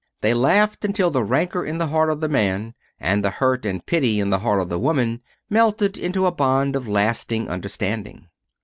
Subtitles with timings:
[0.21, 3.85] They laughed until the rancor in the heart of the man and the hurt and
[3.85, 8.27] pity in the heart of the woman melted into a bond of lasting understanding.